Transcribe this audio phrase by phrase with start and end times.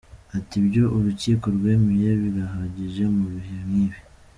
[0.37, 3.99] Ati “Ibyo urukiko rwemeye birahagije mu bihe nk’ibi.